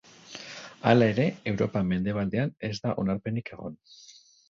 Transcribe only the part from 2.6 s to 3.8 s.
ez da onarpenik